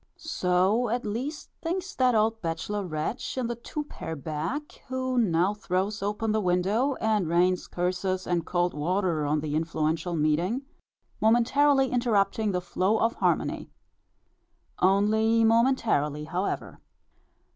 So 0.17 0.89
at 0.89 1.05
least 1.05 1.51
thinks 1.61 1.93
that 1.93 2.15
old 2.15 2.41
bachelor 2.41 2.83
wretch 2.83 3.37
in 3.37 3.45
the 3.45 3.55
two 3.55 3.83
pair 3.83 4.15
back, 4.15 4.81
who 4.87 5.15
now 5.19 5.53
throws 5.53 6.01
open 6.01 6.31
the 6.31 6.41
window, 6.41 6.95
and 6.95 7.29
rains 7.29 7.67
curses 7.67 8.25
and 8.25 8.43
cold 8.43 8.73
water 8.73 9.27
on 9.27 9.41
the 9.41 9.53
influential 9.55 10.15
meeting, 10.15 10.63
momentarily 11.19 11.91
interrupting 11.91 12.51
the 12.51 12.61
flow 12.61 12.97
of 12.97 13.13
harmony. 13.13 13.69
Only 14.79 15.43
momentarily 15.43 16.23
however. 16.23 16.79